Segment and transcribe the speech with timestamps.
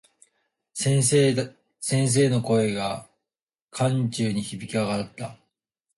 [0.73, 1.35] 先生
[2.29, 3.07] の声が、
[3.69, 5.37] 寒空に響き渡った。